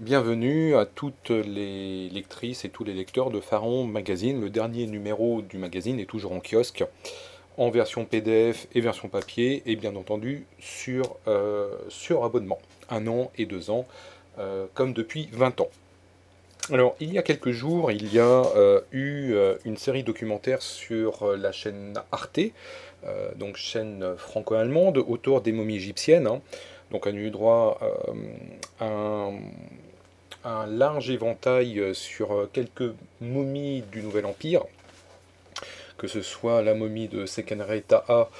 [0.00, 4.42] Bienvenue à toutes les lectrices et tous les lecteurs de Pharaon Magazine.
[4.42, 6.84] Le dernier numéro du magazine est toujours en kiosque,
[7.56, 12.58] en version PDF et version papier, et bien entendu sur, euh, sur abonnement.
[12.90, 13.86] Un an et deux ans,
[14.38, 15.70] euh, comme depuis 20 ans.
[16.70, 19.34] Alors, il y a quelques jours, il y a euh, eu
[19.64, 22.40] une série documentaire sur la chaîne Arte,
[23.36, 26.26] donc chaîne franco-allemande, autour des momies égyptiennes.
[26.26, 26.42] Hein.
[26.90, 27.80] Donc on a eu droit
[28.78, 29.32] à un
[30.46, 34.62] un large éventail euh, sur euh, quelques momies du Nouvel Empire,
[35.98, 38.30] que ce soit la momie de Sekenre Ta'a,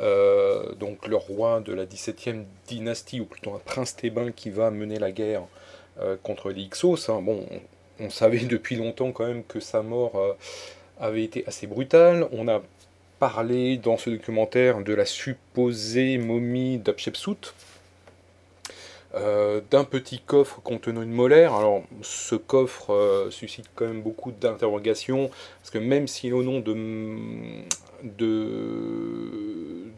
[0.00, 4.70] euh, donc le roi de la 17e dynastie, ou plutôt un prince thébain qui va
[4.70, 5.42] mener la guerre
[6.22, 7.10] contre les Hyksos.
[7.10, 7.20] Hein.
[7.20, 7.46] Bon,
[8.00, 10.36] on, savait depuis longtemps quand même que sa mort
[10.98, 12.26] avait été assez brutale.
[12.32, 12.62] On a
[13.18, 17.52] parlé dans ce documentaire de la supposée momie d'Hatshepsut,
[19.14, 21.52] euh, d'un petit coffre contenant une molaire.
[21.52, 26.60] Alors, ce coffre euh, suscite quand même beaucoup d'interrogations, parce que même si au nom
[26.60, 26.74] de,
[28.04, 29.90] de,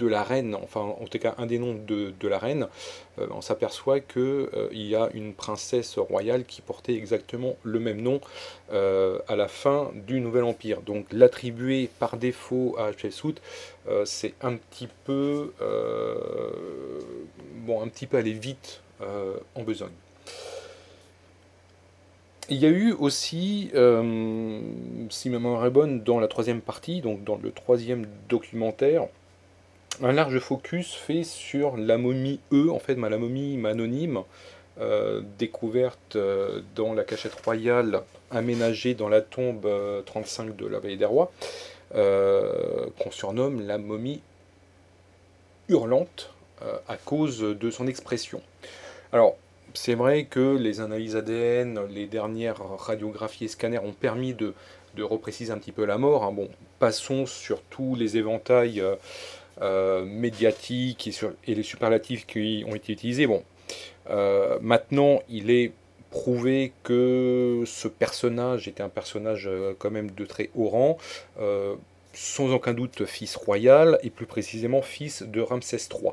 [0.00, 2.68] de la reine, enfin en tout cas un des noms de, la reine,
[3.18, 8.00] euh, on s'aperçoit qu'il euh, y a une princesse royale qui portait exactement le même
[8.00, 8.20] nom
[8.72, 10.80] euh, à la fin du Nouvel Empire.
[10.80, 13.40] Donc l'attribuer par défaut à Hatshepsut,
[14.04, 15.52] c'est un petit peu
[17.66, 18.82] bon, un petit peu aller vite
[19.54, 19.90] en besogne.
[22.48, 23.70] Il y a eu aussi,
[25.10, 29.08] si ma mémoire est bonne, dans la troisième partie, donc dans le troisième documentaire,
[30.02, 34.22] un large focus fait sur la momie E, en fait, la momie anonyme,
[34.80, 39.68] euh, découverte euh, dans la cachette royale aménagée dans la tombe
[40.06, 41.32] 35 euh, de la Vallée des Rois,
[41.92, 44.22] qu'on surnomme la momie
[45.68, 46.32] hurlante
[46.88, 48.40] à cause de son expression.
[49.12, 49.36] Alors,
[49.74, 54.54] c'est vrai que les analyses ADN, les dernières radiographies et scanners ont permis de,
[55.00, 56.24] repréciser un petit peu la mort.
[56.24, 56.32] Hein.
[56.32, 56.48] Bon,
[56.78, 58.82] passons sur tous les éventails
[59.62, 61.10] euh, médiatiques
[61.46, 63.26] et, les superlatifs qui ont été utilisés.
[63.26, 63.42] Bon,
[64.08, 65.72] euh, maintenant, il est
[66.10, 70.98] prouvé que ce personnage était un personnage euh, quand même de très haut rang,
[72.12, 76.12] sans aucun doute fils royal, et plus précisément fils de Ramsès III.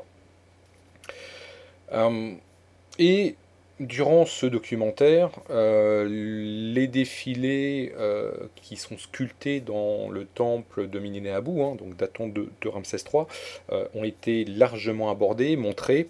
[2.98, 3.34] et
[3.80, 11.62] Durant ce documentaire, euh, les défilés euh, qui sont sculptés dans le temple de Ménénéabou,
[11.62, 13.22] hein, donc datant de, Ramsès III,
[13.70, 16.08] euh, ont été largement abordés, montrés.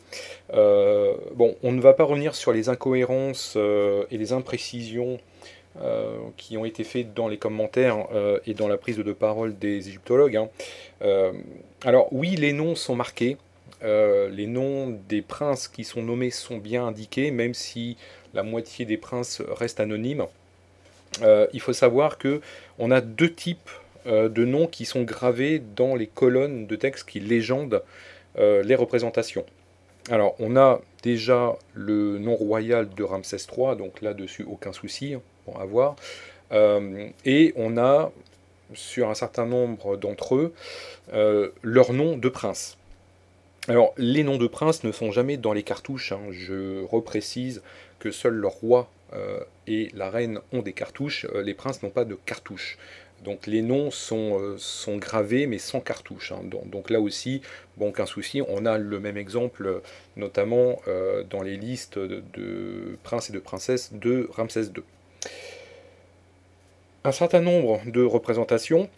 [0.50, 5.18] bon, on ne va pas revenir sur les incohérences et les imprécisions
[6.36, 8.08] qui ont été faites dans les commentaires
[8.46, 10.36] et dans la prise de parole des égyptologues.
[10.36, 10.48] Hein.
[11.84, 13.36] alors oui, les noms sont marqués.
[13.84, 17.96] Euh, les noms des princes qui sont nommés sont bien indiqués, même si
[18.34, 20.26] la moitié des princes restent anonymes.
[21.22, 22.40] Euh, il faut savoir que
[22.78, 23.70] on a deux types
[24.06, 27.82] euh, de noms qui sont gravés dans les colonnes de texte qui légendent
[28.40, 29.44] les représentations.
[30.10, 35.58] Alors, on a déjà le nom royal de Ramsès III, donc là-dessus, aucun souci, pour
[35.58, 35.96] hein, avoir.
[37.24, 38.12] et on a,
[38.74, 40.54] sur un certain nombre d'entre eux,
[41.64, 42.77] leur nom de prince.
[43.68, 46.12] Alors, les noms de princes ne sont jamais dans les cartouches.
[46.12, 46.22] Hein.
[46.30, 47.62] Je reprécise
[47.98, 51.26] que seul le roi euh, et la reine ont des cartouches.
[51.34, 52.78] Euh, les princes n'ont pas de cartouches.
[53.24, 56.32] Donc les noms sont, euh, gravés mais sans cartouche.
[56.32, 56.40] Hein.
[56.64, 57.42] Donc, là aussi,
[57.76, 58.40] bon, aucun souci.
[58.48, 59.82] On a le même exemple,
[60.16, 60.80] notamment
[61.28, 64.82] dans les listes de, princes et de princesses de Ramsès II.
[67.04, 68.88] Un certain nombre de représentations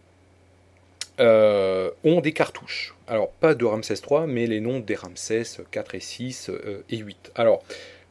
[1.20, 2.94] euh, ont des cartouches.
[3.06, 6.96] Alors, pas de Ramsès 3, mais les noms des Ramsès 4 et 6 euh, et
[6.96, 7.32] 8.
[7.34, 7.62] Alors,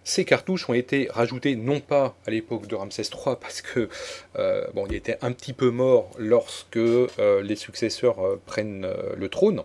[0.04, 3.90] ces cartouches ont été rajoutées non pas à l'époque de Ramsès III parce que
[4.38, 9.64] euh, il était un petit peu mort lorsque les successeurs prennent le trône,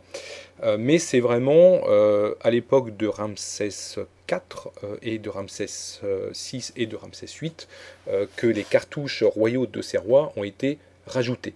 [0.79, 1.83] mais c'est vraiment
[2.41, 3.99] à l'époque de Ramsès
[4.31, 4.41] IV
[5.03, 6.01] et de Ramsès
[6.33, 7.53] VI et de Ramsès VIII
[8.37, 11.55] que les cartouches royaux de ces rois ont été rajoutées.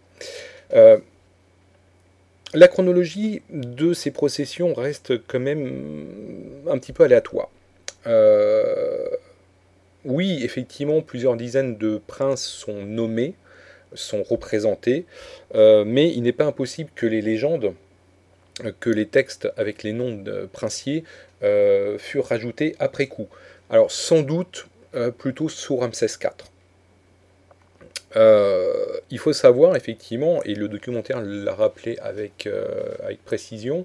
[2.55, 6.07] La chronologie de ces processions reste quand même
[6.67, 7.51] un petit peu aléatoire.
[8.07, 9.07] Euh,
[10.07, 13.35] oui, effectivement, plusieurs dizaines de princes sont nommés,
[13.93, 15.05] sont représentés,
[15.55, 17.75] euh, mais il n'est pas impossible que les légendes,
[18.81, 21.05] que les textes avec les noms de princiers
[21.43, 23.29] euh, furent rajoutés après coup.
[23.69, 24.69] Alors sans doute
[25.19, 26.31] plutôt sous Ramsès IV.
[28.17, 33.85] Euh, il faut savoir effectivement, et le documentaire l'a rappelé avec, euh, avec précision,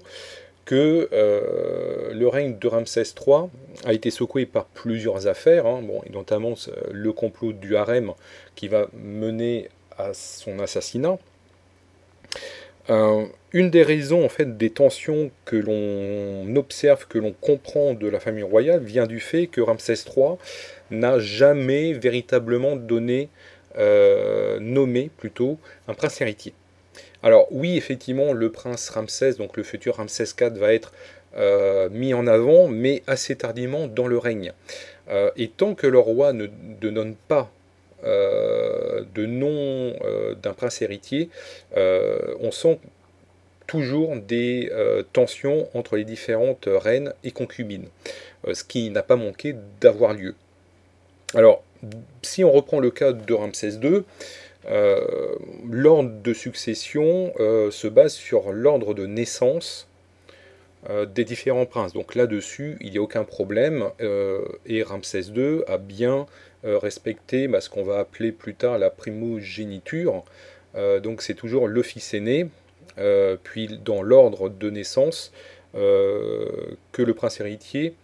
[0.64, 3.48] que le règne de Ramsès III
[3.84, 6.54] a été secoué par plusieurs affaires, hein, notamment
[6.90, 8.14] le complot du harem
[8.54, 9.68] qui va mener
[9.98, 11.18] à son assassinat.
[12.90, 13.24] Euh,
[13.54, 18.20] une des raisons en fait des tensions que l'on observe, que l'on comprend de la
[18.20, 20.36] famille royale vient du fait que Ramsès III
[20.90, 23.30] n'a jamais véritablement donné,
[23.78, 26.54] euh, nommé plutôt, un prince héritier.
[27.22, 30.92] Alors oui, effectivement, le prince Ramsès, donc le futur Ramsès IV, va être
[31.36, 34.52] euh, mis en avant, mais assez tardivement dans le règne.
[35.36, 36.46] et tant que le roi ne,
[36.80, 37.50] ne donne pas
[38.04, 41.30] euh, de nom euh, d'un prince héritier,
[41.76, 42.78] euh, on sent
[43.66, 44.70] toujours des
[45.14, 47.88] tensions entre les différentes reines et concubines,
[48.52, 50.34] ce qui n'a pas manqué d'avoir lieu.
[51.34, 51.62] Alors,
[52.22, 54.02] si on reprend le cas de Ramsès II,
[55.70, 57.32] l'ordre de succession
[57.70, 59.88] se base sur l'ordre de naissance
[61.14, 61.92] des différents princes.
[61.92, 63.90] Donc là-dessus, il n'y a aucun problème,
[64.66, 66.26] et Ramsès II a bien
[66.64, 70.24] euh, respecter bah, ce qu'on va appeler plus tard la primogéniture.
[70.76, 72.48] Euh, donc c'est toujours le fils aîné,
[72.96, 75.32] euh, puis dans l'ordre de naissance
[75.74, 77.94] que le prince héritier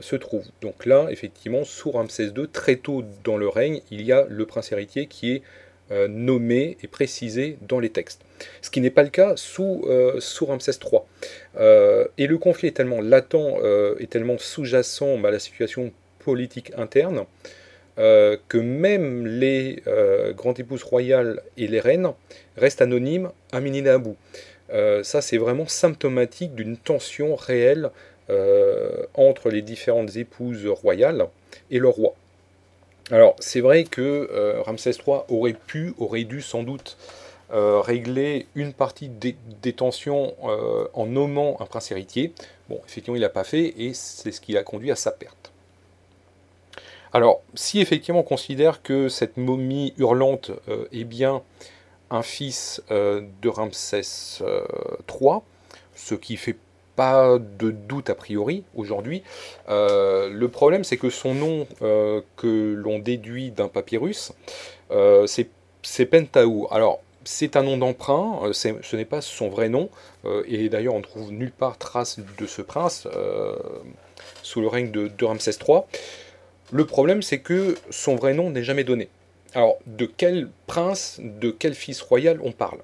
[0.00, 0.44] se trouve.
[0.60, 4.46] Donc là, effectivement, sous Ramsès II, très tôt dans le règne, il y a le
[4.46, 5.42] prince héritier qui est
[6.08, 8.20] nommé et précisé dans les textes.
[8.60, 9.86] Ce qui n'est pas le cas sous,
[10.18, 11.00] sous Ramsès III.
[12.18, 13.34] et le conflit est tellement latent
[13.98, 17.24] et tellement sous-jacent à la situation politique interne
[17.98, 22.12] euh, que même les euh, grandes épouses royales et les reines
[22.56, 24.14] restent anonymes à Mininabou.
[24.70, 27.90] Euh, ça, c'est vraiment symptomatique d'une tension réelle
[29.14, 31.28] entre les différentes épouses royales
[31.70, 32.14] et le roi.
[33.10, 36.98] Alors, c'est vrai que Ramsès III aurait pu, aurait dû sans doute
[37.50, 40.34] régler une partie des, tensions
[40.92, 42.34] en nommant un prince héritier.
[42.68, 45.52] Bon, effectivement, il l'a pas fait et c'est ce qui a conduit à sa perte.
[47.12, 51.42] Alors, si effectivement on considère que cette momie hurlante euh, est bien
[52.10, 54.02] un fils euh, de Ramsès
[54.40, 54.48] III,
[55.22, 55.38] euh,
[55.94, 56.56] ce qui fait
[56.98, 59.22] pas de doute a priori aujourd'hui,
[59.68, 64.32] le problème c'est que son nom que l'on déduit d'un papyrus,
[65.26, 66.66] c'est Pentaou.
[66.72, 69.90] Alors, c'est un nom d'emprunt, ce n'est pas son vrai nom,
[70.46, 73.06] et d'ailleurs on ne trouve nulle part trace de ce prince
[74.42, 75.82] sous le règne de, de Ramsès III.
[76.72, 79.08] Le problème, c'est que son vrai nom n'est jamais donné.
[79.54, 82.80] Alors, de quel prince, de quel fils royal on parle?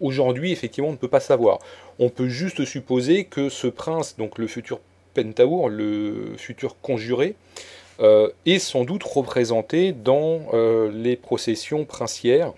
[0.00, 1.58] Aujourd'hui, effectivement, on ne peut pas savoir.
[1.98, 4.80] On peut juste supposer que ce prince, donc le futur
[5.14, 7.36] Pentaour, le futur conjuré,
[8.00, 12.52] euh, est sans doute représenté dans euh, les processions princières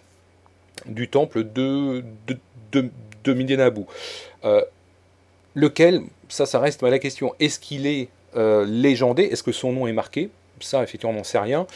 [0.86, 2.38] du temple de, de,
[2.72, 2.90] de,
[4.44, 4.62] euh,
[5.54, 7.34] lequel, ça, ça reste la question.
[7.38, 8.08] Est-ce qu'il est,
[8.66, 9.22] légendé?
[9.22, 10.28] Est-ce que son nom est marqué?
[10.60, 11.66] Ça, effectivement, on n'en sait rien.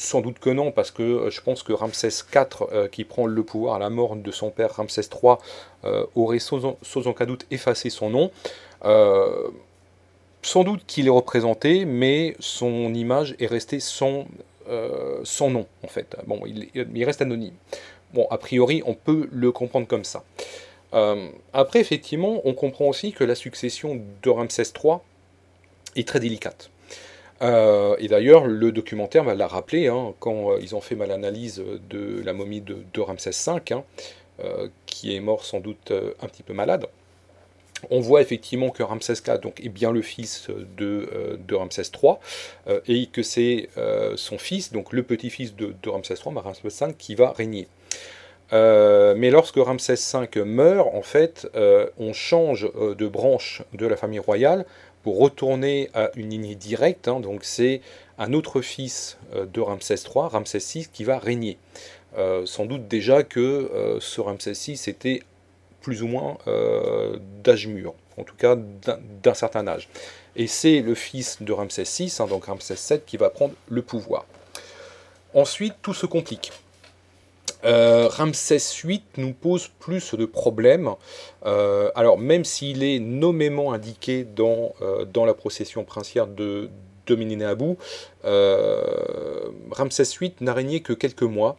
[0.00, 3.26] Sans doute que non, parce que euh, je pense que Ramsès IV, euh, qui prend
[3.26, 5.34] le pouvoir à la mort de son père Ramsès III,
[5.84, 8.30] euh, aurait sans, aucun doute effacé son nom.
[10.42, 14.28] sans doute qu'il est représenté, mais son image est restée sans,
[14.68, 16.14] nom, en fait.
[16.28, 17.54] Bon, il, il, reste anonyme.
[18.14, 20.22] Bon, a priori, on peut le comprendre comme ça.
[21.52, 24.98] après, effectivement, on comprend aussi que la succession de Ramsès III
[25.96, 26.70] est très délicate.
[27.42, 31.10] Euh, et d'ailleurs, le documentaire va la rappeler hein, quand euh, ils ont fait mal
[31.10, 33.84] analyse de la momie de, Ramsès V, hein,
[34.40, 36.86] euh, qui est mort sans doute un petit peu malade.
[37.90, 42.14] On voit effectivement que Ramsès IV est bien le fils de, de Ramsès III,
[42.88, 43.68] et que c'est
[44.16, 47.68] son fils, donc le petit-fils de, Ramsès III, Ramsès V, qui va régner.
[48.52, 51.48] Mais lorsque Ramsès V meurt, en fait,
[51.98, 54.64] on change de branche de la famille royale
[55.02, 57.08] pour retourner à une lignée directe.
[57.08, 57.80] Hein, donc c'est
[58.18, 61.56] un autre fils euh, de Ramsès III, Ramsès VI, qui va régner.
[62.16, 65.22] Euh, sans doute déjà que euh, ce Ramsès VI était
[65.80, 66.36] plus ou moins
[67.42, 69.88] d'âge mûr, en tout cas d'un certain âge.
[70.36, 73.80] Et c'est le fils de Ramsès VI, hein, donc Ramsès VII, qui va prendre le
[73.80, 74.26] pouvoir.
[75.32, 76.52] Ensuite, tout se complique.
[77.64, 80.90] Euh, Ramsès VIII nous pose plus de problèmes.
[81.44, 86.70] Euh, alors, même s'il est nommément indiqué dans, euh, la procession princière de,
[87.06, 87.76] de Abou,
[89.70, 91.56] Ramsès VIII n'a régné que quelques mois.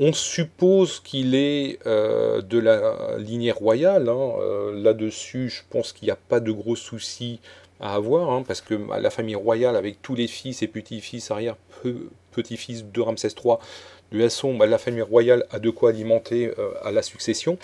[0.00, 4.08] On suppose qu'il est de la lignée royale.
[4.08, 4.32] Hein.
[4.74, 7.38] Là-dessus, je pense qu'il n'y a pas de gros soucis
[7.80, 12.86] à avoir, hein, parce que la famille royale, avec tous les fils et petits-fils, arrière-petits-fils
[12.86, 13.56] de Ramsès III,
[14.12, 17.58] de façon, bah, la famille royale a de quoi alimenter euh, à la succession.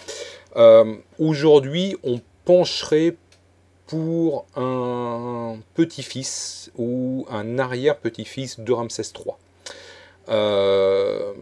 [0.56, 3.16] Euh, aujourd'hui, on pencherait
[3.87, 9.35] pour un petit-fils ou un arrière-petit-fils de Ramsès III.
[10.28, 11.32] Euh,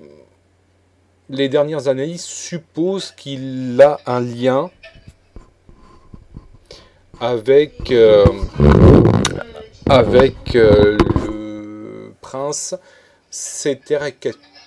[1.28, 4.70] les dernières analyses supposent qu'il a un lien
[7.20, 8.24] avec, le
[12.20, 12.74] prince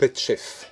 [0.02, 0.72] Seterekpetchef.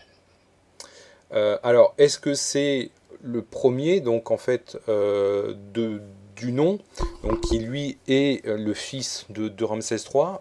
[1.63, 6.01] alors, est-ce que c'est le premier, donc en fait, de,
[6.35, 6.79] du nom,
[7.23, 10.39] donc qui lui est le fils de, Ramsès III,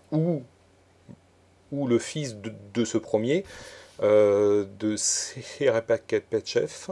[1.73, 3.45] ou le fils de, ce premier,
[4.02, 6.90] euh, de Serepaketpetchef,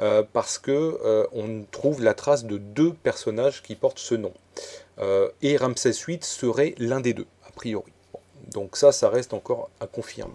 [0.00, 0.70] euh, parce que
[1.04, 4.32] euh, on trouve la trace de deux personnages qui portent ce nom.
[5.42, 7.92] et Ramsès VIII serait l'un des deux, a priori.
[8.52, 10.34] donc ça, ça reste encore à confirmer.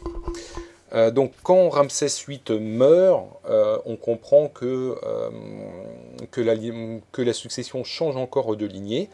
[1.11, 3.25] Donc quand Ramsès VIII meurt,
[3.85, 4.95] on comprend que,
[6.31, 9.09] que, la, succession change encore de lignée,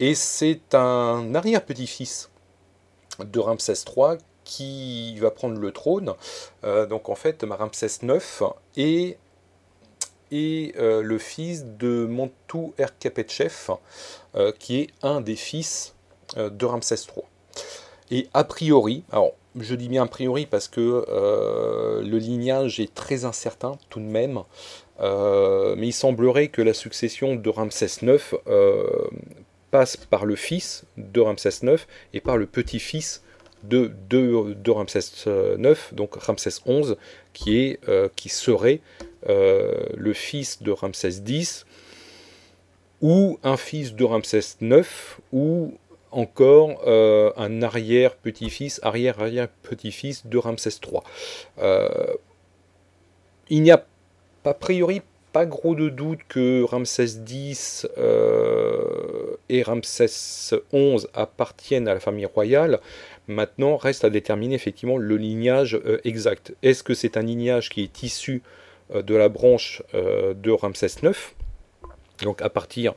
[0.00, 2.30] et c'est un arrière-petit-fils
[3.20, 6.14] de Ramsès III qui va prendre le trône.
[6.64, 8.20] Euh, donc en fait, Ramsès IX
[8.76, 9.18] est,
[10.32, 13.70] euh, le fils de Montou Erkapetchef,
[14.34, 15.94] euh, qui est un des fils
[16.36, 17.24] de Ramsès III.
[18.10, 19.04] Et a priori,
[19.58, 21.04] je dis bien a priori parce que
[22.02, 24.40] le lignage est très incertain tout de même,
[25.00, 28.20] mais il semblerait que la succession de Ramsès IX
[29.70, 33.24] passe par le fils de Ramsès IX et par le petit-fils
[33.64, 36.94] de, Ramsès IX, donc Ramsès XI,
[37.32, 38.80] qui, euh, qui serait
[39.28, 41.66] euh, le fils de Ramsès X,
[43.00, 44.86] ou un fils de Ramsès IX,
[45.32, 45.74] ou
[46.14, 51.00] encore euh, un arrière-petit-fils, arrière-arrière-petit-fils de Ramsès III.
[53.50, 53.84] il n'y a
[54.44, 55.00] a priori
[55.34, 62.24] pas gros de doute que Ramsès X euh, et Ramsès XI appartiennent à la famille
[62.24, 62.78] royale.
[63.26, 66.54] Maintenant, reste à déterminer effectivement le lignage euh, exact.
[66.62, 68.42] Est-ce que c'est un lignage qui est issu
[68.94, 71.34] euh, de la branche de Ramsès IX
[72.22, 72.94] Donc à partir,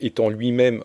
[0.00, 0.84] étant lui-même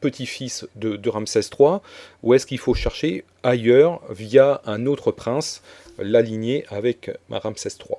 [0.00, 1.78] petit-fils de, Ramsès III,
[2.22, 5.62] ou est-ce qu'il faut chercher ailleurs, via un autre prince,
[5.98, 7.96] l'aligner avec Ramsès III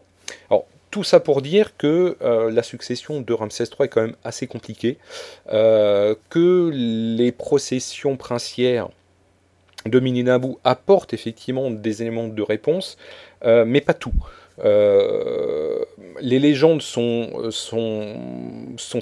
[0.50, 4.16] Alors, tout ça pour dire que euh, la succession de Ramsès III est quand même
[4.24, 4.98] assez compliquée,
[5.52, 8.90] euh, que les processions princières
[9.86, 12.98] de Mininabou apportent effectivement des éléments de réponse,
[13.44, 14.14] euh, mais pas tout.
[14.64, 17.52] Les légendes sont,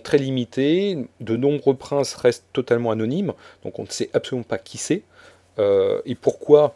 [0.03, 3.33] très limitées, de nombreux princes restent totalement anonymes,
[3.63, 5.03] donc on ne sait absolument pas qui c'est,
[5.59, 6.75] et pourquoi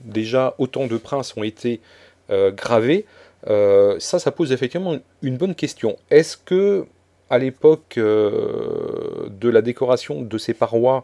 [0.00, 1.80] déjà autant de princes ont été
[2.28, 3.06] gravés.
[3.46, 5.96] Euh, ça, ça pose effectivement une bonne question.
[6.10, 6.86] Est-ce que
[7.30, 11.02] à l'époque euh, de la décoration de ces parois,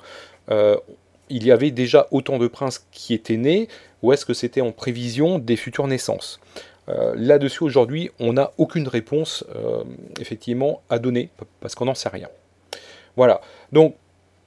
[0.50, 0.76] euh,
[1.28, 3.68] il y avait déjà autant de princes qui étaient nés,
[4.02, 6.40] ou est-ce que c'était en prévision des futures naissances?
[6.86, 9.44] Là-dessus, aujourd'hui, on n'a aucune réponse
[10.20, 12.28] effectivement à donner, parce qu'on n'en sait rien.
[13.16, 13.40] Voilà.
[13.72, 13.94] Donc,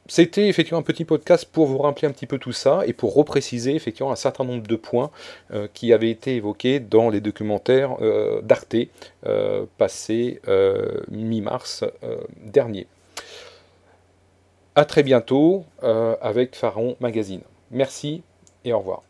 [0.10, 3.14] c'était effectivement un petit podcast pour vous rappeler un petit peu tout ça et pour
[3.14, 5.12] repréciser effectivement un certain nombre de points
[5.52, 8.76] euh, qui avaient été évoqués dans les documentaires euh, d'Arte
[9.26, 10.42] euh, passés
[11.10, 11.84] mi-mars
[12.42, 12.88] dernier.
[14.76, 15.66] A très bientôt
[16.22, 17.42] avec Pharaon Magazine.
[17.72, 18.22] Merci
[18.64, 19.07] et au revoir.